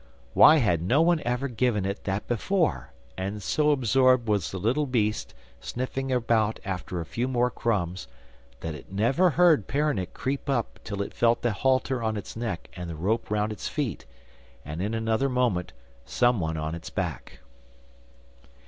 Why 0.33 0.55
had 0.57 0.81
no 0.81 1.03
one 1.03 1.21
ever 1.25 1.47
given 1.47 1.85
it 1.85 2.05
that 2.05 2.27
before, 2.27 2.91
and 3.19 3.43
so 3.43 3.69
absorbed 3.69 4.27
was 4.27 4.49
the 4.49 4.57
little 4.57 4.87
beast, 4.87 5.35
sniffing 5.59 6.11
about 6.11 6.59
after 6.65 6.99
a 6.99 7.05
few 7.05 7.27
more 7.27 7.51
crumbs, 7.51 8.07
that 8.61 8.73
it 8.73 8.91
never 8.91 9.29
heard 9.29 9.67
Peronnik 9.67 10.15
creep 10.15 10.49
up 10.49 10.79
till 10.83 11.03
it 11.03 11.13
felt 11.13 11.43
the 11.43 11.51
halter 11.53 12.01
on 12.01 12.17
its 12.17 12.35
neck 12.35 12.67
and 12.75 12.89
the 12.89 12.95
rope 12.95 13.29
round 13.29 13.51
its 13.51 13.67
feet, 13.67 14.07
and 14.65 14.81
in 14.81 14.95
another 14.95 15.29
moment 15.29 15.71
some 16.03 16.39
one 16.39 16.57
on 16.57 16.73
its 16.73 16.89
back. 16.89 17.41